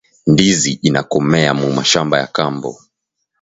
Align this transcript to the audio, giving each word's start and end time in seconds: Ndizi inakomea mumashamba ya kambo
Ndizi 0.27 0.71
inakomea 0.87 1.53
mumashamba 1.53 2.19
ya 2.19 2.27
kambo 2.27 2.79